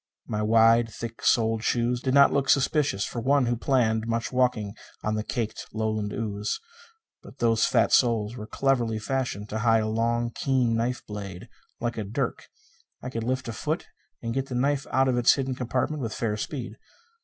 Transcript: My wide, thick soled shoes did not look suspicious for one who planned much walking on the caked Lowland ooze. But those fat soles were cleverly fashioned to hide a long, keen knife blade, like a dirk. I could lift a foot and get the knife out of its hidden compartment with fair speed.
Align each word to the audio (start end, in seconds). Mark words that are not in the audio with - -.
My 0.25 0.41
wide, 0.41 0.89
thick 0.89 1.21
soled 1.21 1.63
shoes 1.63 2.01
did 2.01 2.15
not 2.15 2.33
look 2.33 2.49
suspicious 2.49 3.05
for 3.05 3.19
one 3.21 3.45
who 3.45 3.55
planned 3.55 4.07
much 4.07 4.31
walking 4.31 4.73
on 5.03 5.13
the 5.13 5.21
caked 5.23 5.67
Lowland 5.75 6.11
ooze. 6.11 6.59
But 7.21 7.37
those 7.37 7.67
fat 7.67 7.93
soles 7.93 8.35
were 8.35 8.47
cleverly 8.47 8.97
fashioned 8.97 9.47
to 9.49 9.59
hide 9.59 9.83
a 9.83 9.87
long, 9.87 10.31
keen 10.31 10.75
knife 10.75 11.05
blade, 11.05 11.49
like 11.79 11.99
a 11.99 12.03
dirk. 12.03 12.47
I 13.03 13.11
could 13.11 13.23
lift 13.23 13.47
a 13.47 13.53
foot 13.53 13.89
and 14.23 14.33
get 14.33 14.47
the 14.47 14.55
knife 14.55 14.87
out 14.89 15.07
of 15.07 15.19
its 15.19 15.35
hidden 15.35 15.53
compartment 15.53 16.01
with 16.01 16.15
fair 16.15 16.35
speed. 16.35 16.77